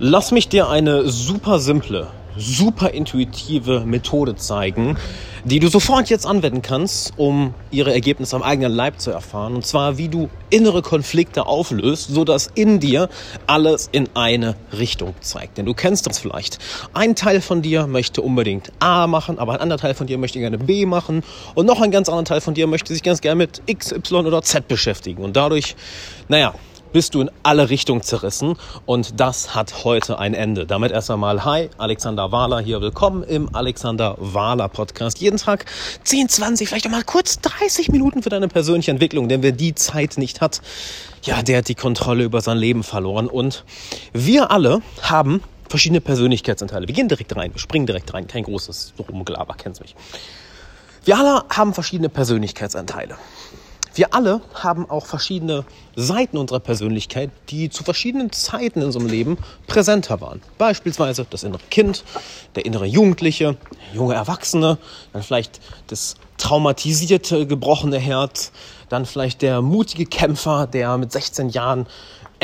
[0.00, 4.96] Lass mich dir eine super simple, super intuitive Methode zeigen,
[5.44, 9.54] die du sofort jetzt anwenden kannst, um ihre Ergebnisse am eigenen Leib zu erfahren.
[9.54, 13.08] Und zwar, wie du innere Konflikte auflöst, so dass in dir
[13.46, 15.58] alles in eine Richtung zeigt.
[15.58, 16.58] Denn du kennst das vielleicht.
[16.92, 20.40] Ein Teil von dir möchte unbedingt A machen, aber ein anderer Teil von dir möchte
[20.40, 21.22] gerne B machen.
[21.54, 24.26] Und noch ein ganz anderer Teil von dir möchte sich ganz gerne mit X, Y
[24.26, 25.22] oder Z beschäftigen.
[25.22, 25.76] Und dadurch,
[26.26, 26.52] naja,
[26.94, 28.56] bist du in alle Richtungen zerrissen
[28.86, 30.64] und das hat heute ein Ende.
[30.64, 35.18] Damit erst einmal, hi, Alexander Wahler hier, willkommen im Alexander Wahler Podcast.
[35.18, 35.64] Jeden Tag
[36.04, 39.74] 10, 20, vielleicht auch mal kurz 30 Minuten für deine persönliche Entwicklung, denn wer die
[39.74, 40.62] Zeit nicht hat,
[41.24, 43.64] ja, der hat die Kontrolle über sein Leben verloren und
[44.12, 46.86] wir alle haben verschiedene Persönlichkeitsanteile.
[46.86, 49.96] Wir gehen direkt rein, wir springen direkt rein, kein großes Rumgelaber, kennst mich.
[51.04, 53.16] Wir alle haben verschiedene Persönlichkeitsanteile.
[53.94, 59.38] Wir alle haben auch verschiedene Seiten unserer Persönlichkeit, die zu verschiedenen Zeiten in unserem Leben
[59.68, 60.42] präsenter waren.
[60.58, 62.04] Beispielsweise das innere Kind,
[62.56, 63.56] der innere Jugendliche,
[63.92, 64.78] junge Erwachsene,
[65.12, 68.52] dann vielleicht das traumatisierte, gebrochene Herz,
[68.88, 71.86] dann vielleicht der mutige Kämpfer, der mit 16 Jahren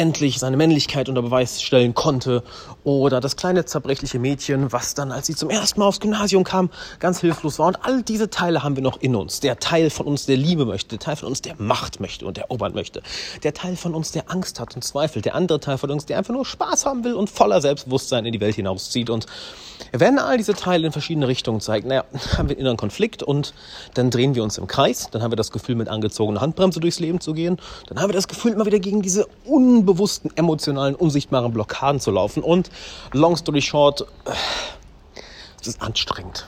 [0.01, 2.43] endlich seine Männlichkeit unter Beweis stellen konnte.
[2.85, 6.71] Oder das kleine zerbrechliche Mädchen, was dann, als sie zum ersten Mal aufs Gymnasium kam,
[6.99, 7.67] ganz hilflos war.
[7.67, 9.41] Und all diese Teile haben wir noch in uns.
[9.41, 12.39] Der Teil von uns, der Liebe möchte, der Teil von uns, der Macht möchte und
[12.39, 13.03] erobern möchte.
[13.43, 15.27] Der Teil von uns, der Angst hat und zweifelt.
[15.27, 18.33] Der andere Teil von uns, der einfach nur Spaß haben will und voller Selbstbewusstsein in
[18.33, 19.11] die Welt hinauszieht.
[19.11, 19.27] Und
[19.93, 22.05] wenn all diese Teile in verschiedene Richtungen zeigen, naja,
[22.39, 23.53] haben wir einen inneren Konflikt und
[23.95, 25.09] dann drehen wir uns im Kreis.
[25.11, 27.59] Dann haben wir das Gefühl, mit angezogener Handbremse durchs Leben zu gehen.
[27.89, 32.43] Dann haben wir das Gefühl, immer wieder gegen diese unbewussten, emotionalen, unsichtbaren Blockaden zu laufen.
[32.43, 32.71] Und
[33.13, 34.05] long story short,
[35.61, 36.47] es ist anstrengend.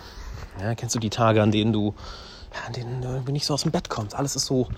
[0.60, 1.94] Ja, kennst du die Tage, an denen du,
[2.55, 4.14] ja, an denen du nicht so aus dem Bett kommst?
[4.14, 4.69] Alles ist so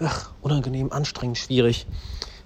[0.00, 1.86] ach, unangenehm, anstrengend, schwierig.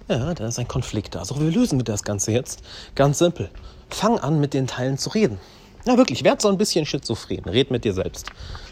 [0.07, 1.23] Ja, da ist ein Konflikt da.
[1.23, 2.61] So, wie lösen wir das Ganze jetzt?
[2.95, 3.49] Ganz simpel.
[3.89, 5.39] Fang an, mit den Teilen zu reden.
[5.89, 7.45] Ja, wirklich, werd so ein bisschen schizophren.
[7.45, 8.27] Red mit dir selbst.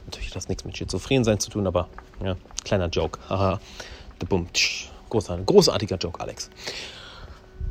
[0.05, 1.89] Natürlich hat das nichts mit schizophren sein zu tun, aber
[2.23, 3.19] ja, kleiner Joke.
[3.27, 3.59] Haha.
[5.09, 6.52] Großartiger, großartiger Joke, Alex.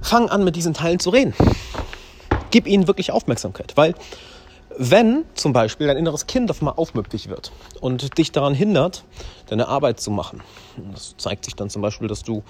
[0.03, 1.33] Fang an, mit diesen Teilen zu reden.
[2.51, 3.95] Gib ihnen wirklich Aufmerksamkeit, weil
[4.79, 9.05] wenn zum Beispiel dein inneres Kind auf einmal aufmüpfig wird und dich daran hindert,
[9.47, 10.43] deine Arbeit zu machen,
[10.93, 12.43] das zeigt sich dann zum Beispiel, dass du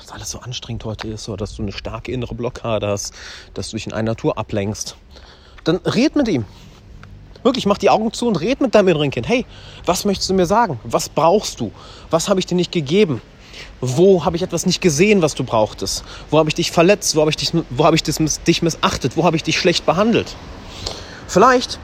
[0.00, 3.12] dass alles so anstrengend heute ist oder dass du eine starke innere Blockade hast,
[3.52, 4.96] dass du dich in einer Natur ablenkst,
[5.68, 6.44] dann red mit ihm.
[7.42, 9.28] Wirklich, mach die Augen zu und red mit deinem inneren Kind.
[9.28, 9.46] Hey,
[9.86, 10.80] was möchtest du mir sagen?
[10.84, 11.70] Was brauchst du?
[12.10, 13.22] Was habe ich dir nicht gegeben?
[13.80, 16.04] Wo habe ich etwas nicht gesehen, was du brauchtest?
[16.30, 17.14] Wo habe ich dich verletzt?
[17.14, 19.16] Wo habe ich dich, wo habe ich dich missachtet?
[19.16, 20.34] Wo habe ich dich schlecht behandelt?
[21.26, 21.78] Vielleicht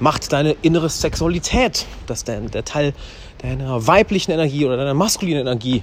[0.00, 2.92] macht deine innere Sexualität, dass der, der Teil
[3.38, 5.82] deiner weiblichen Energie oder deiner maskulinen Energie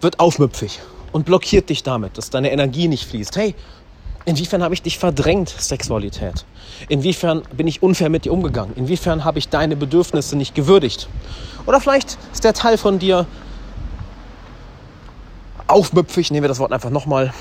[0.00, 0.80] wird aufmüpfig
[1.12, 3.36] und blockiert dich damit, dass deine Energie nicht fließt.
[3.36, 3.54] Hey,
[4.24, 6.44] inwiefern habe ich dich verdrängt, Sexualität?
[6.88, 8.72] Inwiefern bin ich unfair mit dir umgegangen?
[8.76, 11.08] Inwiefern habe ich deine Bedürfnisse nicht gewürdigt?
[11.66, 13.26] Oder vielleicht ist der Teil von dir
[15.66, 17.32] aufmüpfig, nehmen wir das Wort einfach nochmal,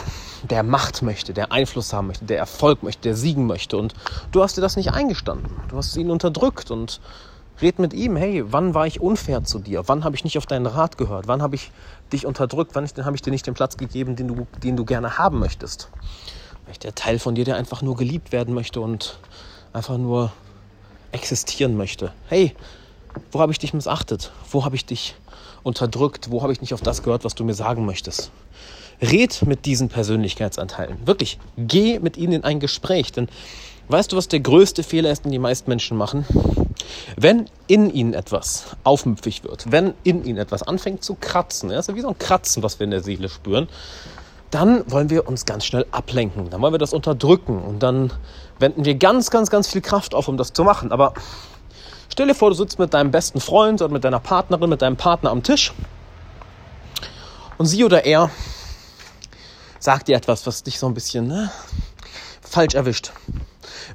[0.49, 3.77] der Macht möchte, der Einfluss haben möchte, der Erfolg möchte, der siegen möchte.
[3.77, 3.93] Und
[4.31, 5.49] du hast dir das nicht eingestanden.
[5.69, 6.99] Du hast ihn unterdrückt und
[7.61, 9.83] Red mit ihm, hey, wann war ich unfair zu dir?
[9.87, 11.27] Wann habe ich nicht auf deinen Rat gehört?
[11.27, 11.71] Wann habe ich
[12.11, 12.71] dich unterdrückt?
[12.73, 15.89] Wann habe ich dir nicht den Platz gegeben, den du, den du gerne haben möchtest?
[16.65, 19.19] Vielleicht der Teil von dir, der einfach nur geliebt werden möchte und
[19.73, 20.31] einfach nur
[21.11, 22.11] existieren möchte.
[22.27, 22.55] Hey,
[23.31, 24.31] wo habe ich dich missachtet?
[24.49, 25.15] Wo habe ich dich
[25.63, 26.31] unterdrückt?
[26.31, 28.31] Wo habe ich nicht auf das gehört, was du mir sagen möchtest?
[29.01, 31.05] Red mit diesen Persönlichkeitsanteilen.
[31.05, 33.11] Wirklich, geh mit ihnen in ein Gespräch.
[33.11, 33.27] Denn
[33.89, 36.25] weißt du, was der größte Fehler ist, den die meisten Menschen machen?
[37.17, 41.89] Wenn in ihnen etwas aufmüpfig wird, wenn in ihnen etwas anfängt zu kratzen, ja, ist
[41.89, 43.67] ja wie so ein Kratzen, was wir in der Seele spüren,
[44.53, 48.13] dann wollen wir uns ganz schnell ablenken, dann wollen wir das unterdrücken und dann
[48.59, 50.91] wenden wir ganz, ganz, ganz viel Kraft auf, um das zu machen.
[50.91, 51.13] Aber
[52.09, 54.97] stell dir vor, du sitzt mit deinem besten Freund oder mit deiner Partnerin, mit deinem
[54.97, 55.73] Partner am Tisch
[57.57, 58.29] und sie oder er
[59.79, 61.51] sagt dir etwas, was dich so ein bisschen ne,
[62.41, 63.11] falsch erwischt.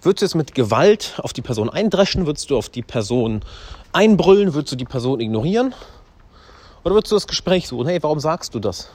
[0.03, 2.27] Würdest du jetzt mit Gewalt auf die Person eindreschen?
[2.27, 3.43] Würdest du auf die Person
[3.93, 4.55] einbrüllen?
[4.55, 5.75] Würdest du die Person ignorieren?
[6.85, 7.87] Oder würdest du das Gespräch suchen?
[7.87, 8.91] Hey, warum sagst du das?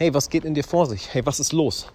[0.00, 1.12] Hey, was geht in dir vor sich?
[1.12, 1.88] Hey, was ist los?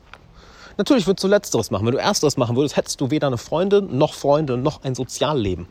[0.78, 1.86] Natürlich würdest du Letzteres machen.
[1.86, 5.68] Wenn du Ersteres machen würdest, hättest du weder eine Freundin, noch Freunde, noch ein Sozialleben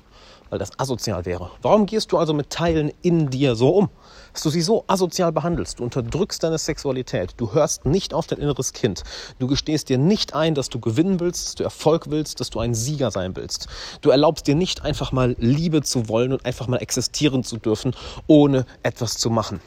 [0.52, 1.50] weil das asozial wäre.
[1.62, 3.88] Warum gehst du also mit Teilen in dir so um?
[4.34, 5.79] Dass du sie so asozial behandelst.
[5.81, 7.32] Du unterdrückst deine Sexualität.
[7.38, 9.02] Du hörst nicht auf dein inneres Kind.
[9.38, 12.61] Du gestehst dir nicht ein, dass du gewinnen willst, dass du Erfolg willst, dass du
[12.61, 13.67] ein Sieger sein willst.
[14.02, 17.96] Du erlaubst dir nicht einfach mal Liebe zu wollen und einfach mal existieren zu dürfen,
[18.26, 19.62] ohne etwas zu machen.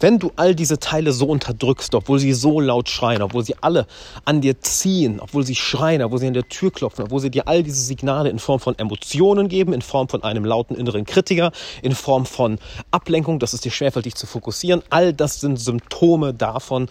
[0.00, 3.86] Wenn du all diese Teile so unterdrückst, obwohl sie so laut schreien, obwohl sie alle
[4.24, 7.46] an dir ziehen, obwohl sie schreien, obwohl sie an der Tür klopfen, obwohl sie dir
[7.46, 11.52] all diese Signale in Form von Emotionen geben, in Form von einem lauten inneren Kritiker,
[11.82, 12.58] in Form von
[12.90, 16.88] Ablenkung, dass es dir schwerfällt, dich zu fokussieren, all das sind Symptome davon,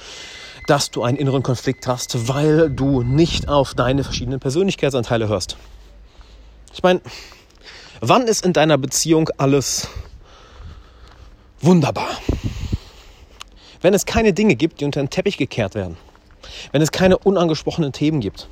[0.67, 5.57] dass du einen inneren Konflikt hast, weil du nicht auf deine verschiedenen Persönlichkeitsanteile hörst.
[6.73, 7.01] Ich meine,
[8.01, 9.87] wann ist in deiner Beziehung alles
[11.61, 12.09] wunderbar?
[13.81, 15.97] Wenn es keine Dinge gibt, die unter den Teppich gekehrt werden.
[16.71, 18.47] Wenn es keine unangesprochenen Themen gibt.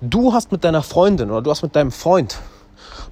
[0.00, 2.38] Du hast mit deiner Freundin oder du hast mit deinem Freund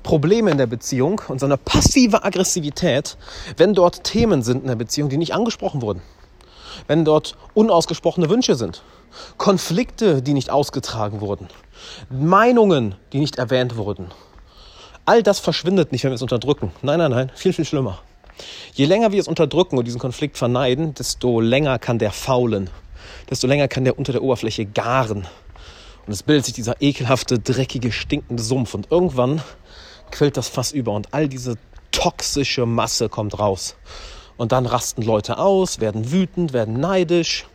[0.02, 3.16] Probleme in der Beziehung und so eine passive Aggressivität,
[3.56, 6.02] wenn dort Themen sind in der Beziehung, die nicht angesprochen wurden.
[6.86, 8.82] Wenn dort unausgesprochene Wünsche sind.
[9.38, 11.48] Konflikte, die nicht ausgetragen wurden.
[12.10, 14.10] Meinungen, die nicht erwähnt wurden.
[15.06, 16.72] All das verschwindet nicht, wenn wir es unterdrücken.
[16.82, 18.00] Nein, nein, nein, viel, viel schlimmer.
[18.72, 22.70] Je länger wir es unterdrücken und diesen Konflikt verneiden, desto länger kann der faulen,
[23.30, 25.26] desto länger kann der unter der Oberfläche garen.
[26.06, 28.74] Und es bildet sich dieser ekelhafte, dreckige, stinkende Sumpf.
[28.74, 29.42] Und irgendwann
[30.10, 31.56] quillt das Fass über und all diese
[31.92, 33.76] toxische Masse kommt raus.
[34.36, 37.46] Und dann rasten Leute aus, werden wütend, werden neidisch,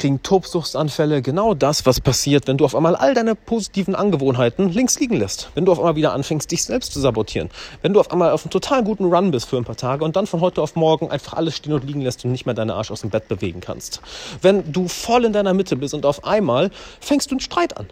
[0.00, 1.22] kriegen Tobsuchtsanfälle.
[1.22, 5.50] Genau das, was passiert, wenn du auf einmal all deine positiven Angewohnheiten links liegen lässt.
[5.54, 7.50] Wenn du auf einmal wieder anfängst, dich selbst zu sabotieren.
[7.82, 10.16] Wenn du auf einmal auf einem total guten Run bist für ein paar Tage und
[10.16, 12.74] dann von heute auf morgen einfach alles stehen und liegen lässt und nicht mehr deine
[12.74, 14.00] Arsch aus dem Bett bewegen kannst.
[14.40, 16.70] Wenn du voll in deiner Mitte bist und auf einmal
[17.00, 17.86] fängst du einen Streit an.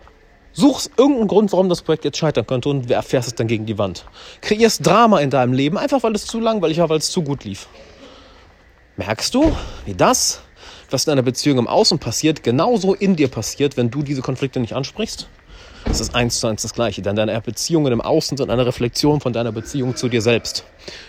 [0.54, 3.78] Suchst irgendeinen Grund, warum das Projekt jetzt scheitern könnte und fährst es dann gegen die
[3.78, 4.06] Wand.
[4.40, 7.44] Kreierst Drama in deinem Leben, einfach weil es zu langweilig war, weil es zu gut
[7.44, 7.69] lief.
[8.96, 9.52] Merkst du,
[9.84, 10.40] wie das
[10.93, 14.61] was in einer Beziehung im Außen passiert, genauso in dir passiert, wenn du diese Konflikte
[14.61, 15.29] nicht ansprichst?
[15.90, 19.20] Es ist eins zu eins das Gleiche, denn deine Beziehungen im Außen sind eine Reflexion
[19.20, 20.64] von deiner Beziehung zu dir selbst.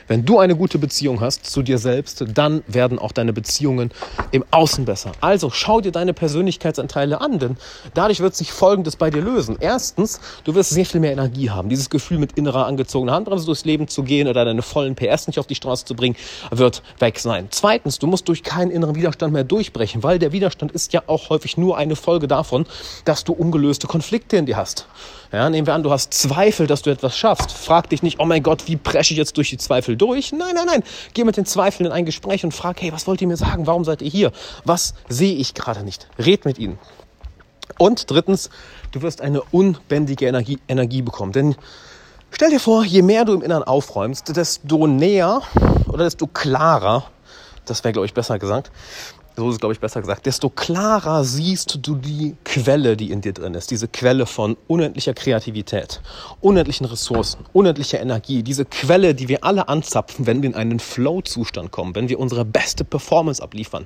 [0.08, 3.92] Wenn du eine gute Beziehung hast zu dir selbst, dann werden auch deine Beziehungen
[4.31, 5.12] im Außen besser.
[5.22, 7.58] Also schau dir deine Persönlichkeitsanteile an, denn
[7.94, 9.58] dadurch wird sich Folgendes bei dir lösen.
[9.60, 11.70] Erstens, du wirst sehr viel mehr Energie haben.
[11.70, 15.40] Dieses Gefühl, mit innerer angezogener Handbremse durchs Leben zu gehen oder deine vollen PS nicht
[15.40, 16.16] auf die Straße zu bringen,
[16.52, 17.48] wird weg sein.
[17.52, 21.30] Zweitens, du musst durch keinen inneren Widerstand mehr durchbrechen, weil der Widerstand ist ja auch
[21.30, 22.66] häufig nur eine Folge davon,
[23.06, 24.69] dass du ungelöste Konflikte in dir hast.
[25.31, 27.51] Ja, nehmen wir an, du hast Zweifel, dass du etwas schaffst.
[27.51, 30.31] Frag dich nicht, oh mein Gott, wie presche ich jetzt durch die Zweifel durch?
[30.31, 30.83] Nein, nein, nein.
[31.13, 33.68] Geh mit den Zweifeln in ein Gespräch und frag, hey, was wollt ihr mir sagen?
[33.68, 34.31] Warum seid ihr hier?
[34.66, 36.07] Was sehe ich gerade nicht?
[36.18, 36.80] Red mit ihnen.
[37.77, 38.50] Und drittens,
[38.92, 41.31] du wirst eine unbändige Energie, Energie bekommen.
[41.31, 41.56] Denn
[42.31, 45.42] stell dir vor, je mehr du im Inneren aufräumst, desto näher
[45.88, 47.06] oder desto klarer,
[47.66, 48.71] das wäre, glaube ich, besser gesagt,
[49.40, 53.22] so ist es, glaube ich, besser gesagt, desto klarer siehst du die Quelle, die in
[53.22, 53.72] dir drin ist.
[53.72, 56.02] Diese Quelle von unendlicher Kreativität,
[56.42, 58.44] unendlichen Ressourcen, unendlicher Energie.
[58.44, 62.46] Diese Quelle, die wir alle anzapfen, wenn wir in einen Flow-Zustand kommen, wenn wir unsere
[62.46, 63.86] beste Performance abliefern,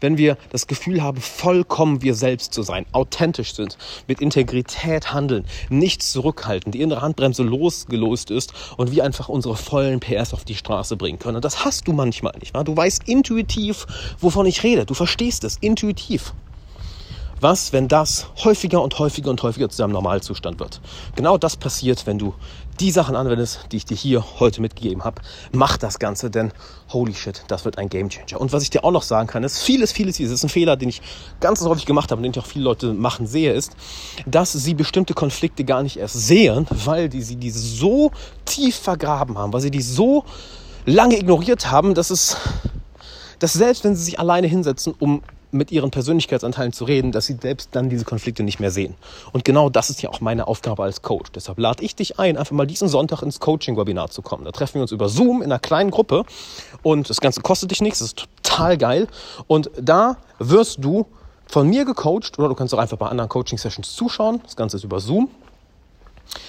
[0.00, 3.76] wenn wir das Gefühl haben, vollkommen wir selbst zu sein, authentisch sind,
[4.06, 10.00] mit Integrität handeln, nichts zurückhalten, die innere Handbremse losgelost ist und wir einfach unsere vollen
[10.00, 11.36] PS auf die Straße bringen können.
[11.36, 12.64] Und das hast du manchmal nicht wahr?
[12.64, 13.86] Du weißt intuitiv,
[14.20, 14.86] wovon ich rede.
[14.92, 16.34] Du verstehst es intuitiv.
[17.40, 20.82] Was, wenn das häufiger und häufiger und häufiger zu deinem Normalzustand wird?
[21.16, 22.34] Genau das passiert, wenn du
[22.78, 25.22] die Sachen anwendest, die ich dir hier heute mitgegeben habe.
[25.50, 26.52] Mach das Ganze, denn
[26.92, 28.38] holy shit, das wird ein Gamechanger.
[28.38, 30.76] Und was ich dir auch noch sagen kann, ist vieles, vieles, vieles, ist ein Fehler,
[30.76, 31.00] den ich
[31.40, 33.72] ganz häufig gemacht habe und den ich auch viele Leute machen sehe, ist,
[34.26, 38.10] dass sie bestimmte Konflikte gar nicht erst sehen, weil die sie die so
[38.44, 40.26] tief vergraben haben, weil sie die so
[40.84, 42.36] lange ignoriert haben, dass es
[43.42, 47.36] dass selbst wenn sie sich alleine hinsetzen, um mit ihren Persönlichkeitsanteilen zu reden, dass sie
[47.40, 48.94] selbst dann diese Konflikte nicht mehr sehen.
[49.32, 51.30] Und genau das ist ja auch meine Aufgabe als Coach.
[51.32, 54.44] Deshalb lade ich dich ein, einfach mal diesen Sonntag ins Coaching-Webinar zu kommen.
[54.44, 56.24] Da treffen wir uns über Zoom in einer kleinen Gruppe
[56.82, 59.08] und das Ganze kostet dich nichts, das ist total geil.
[59.46, 61.06] Und da wirst du
[61.46, 64.40] von mir gecoacht oder du kannst auch einfach bei anderen Coaching-Sessions zuschauen.
[64.44, 65.28] Das Ganze ist über Zoom.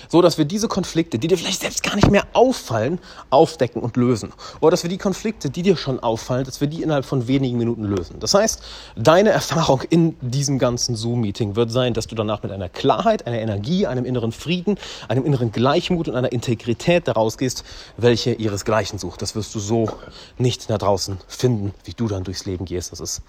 [0.09, 2.99] So dass wir diese Konflikte, die dir vielleicht selbst gar nicht mehr auffallen,
[3.29, 4.33] aufdecken und lösen.
[4.59, 7.57] Oder dass wir die Konflikte, die dir schon auffallen, dass wir die innerhalb von wenigen
[7.57, 8.19] Minuten lösen.
[8.19, 8.61] Das heißt,
[8.95, 13.39] deine Erfahrung in diesem ganzen Zoom-Meeting wird sein, dass du danach mit einer Klarheit, einer
[13.39, 17.63] Energie, einem inneren Frieden, einem inneren Gleichmut und einer Integrität daraus gehst,
[17.97, 19.21] welche ihresgleichen sucht.
[19.21, 19.89] Das wirst du so
[20.37, 22.91] nicht da draußen finden, wie du dann durchs Leben gehst.
[22.91, 23.21] Das ist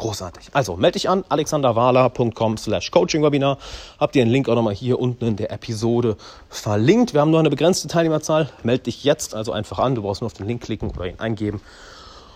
[0.00, 0.48] Großartig.
[0.54, 3.58] Also melde dich an, alexanderwahler.com slash coachingwebinar.
[3.98, 6.16] Habt ihr den Link auch nochmal hier unten in der Episode
[6.48, 7.12] verlinkt.
[7.12, 8.48] Wir haben nur eine begrenzte Teilnehmerzahl.
[8.62, 9.94] Melde dich jetzt also einfach an.
[9.94, 11.60] Du brauchst nur auf den Link klicken oder ihn eingeben.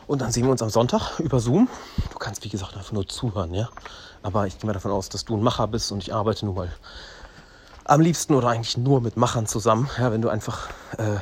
[0.06, 1.71] Und dann sehen wir uns am Sonntag über Zoom.
[2.12, 3.71] Du kannst, wie gesagt, einfach nur zuhören, ja.
[4.23, 6.56] Aber ich gehe mal davon aus, dass du ein Macher bist und ich arbeite nun
[6.56, 6.71] mal
[7.85, 9.88] am liebsten oder eigentlich nur mit Machern zusammen.
[9.99, 10.68] Ja, wenn du einfach
[10.99, 11.16] äh,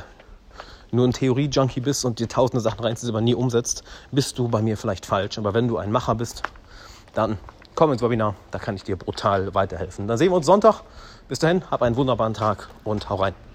[0.93, 4.61] nur ein Theorie-Junkie bist und dir tausende Sachen reinziehst, aber nie umsetzt, bist du bei
[4.61, 5.37] mir vielleicht falsch.
[5.37, 6.43] Aber wenn du ein Macher bist,
[7.13, 7.37] dann
[7.75, 10.07] komm ins Webinar, da kann ich dir brutal weiterhelfen.
[10.07, 10.81] Dann sehen wir uns Sonntag.
[11.27, 13.33] Bis dahin, hab einen wunderbaren Tag und hau rein.